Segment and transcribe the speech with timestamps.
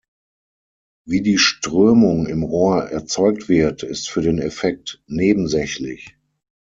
[1.05, 6.17] Wie die Strömung im Rohr erzeugt wird, ist für den Effekt nebensächlich.